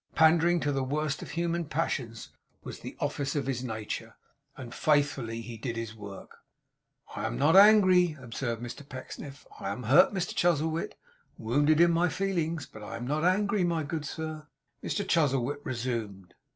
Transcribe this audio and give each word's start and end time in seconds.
Pandering 0.15 0.59
to 0.61 0.71
the 0.71 0.83
worst 0.83 1.21
of 1.21 1.29
human 1.29 1.63
passions 1.65 2.29
was 2.63 2.79
the 2.79 2.97
office 2.99 3.35
of 3.35 3.45
his 3.45 3.63
nature; 3.63 4.15
and 4.57 4.73
faithfully 4.73 5.41
he 5.41 5.57
did 5.57 5.75
his 5.75 5.93
work!' 5.93 6.37
'I 7.15 7.25
am 7.27 7.37
not 7.37 7.55
angry,' 7.55 8.17
observed 8.19 8.63
Mr 8.63 8.81
Pecksniff. 8.89 9.45
'I 9.59 9.69
am 9.69 9.83
hurt, 9.83 10.11
Mr 10.11 10.33
Chuzzlewit; 10.35 10.95
wounded 11.37 11.79
in 11.79 11.91
my 11.91 12.09
feelings; 12.09 12.65
but 12.65 12.81
I 12.81 12.95
am 12.97 13.05
not 13.05 13.23
angry, 13.23 13.63
my 13.63 13.83
good 13.83 14.05
sir.' 14.05 14.47
Mr 14.83 15.07
Chuzzlewit 15.07 15.59
resumed. 15.63 16.33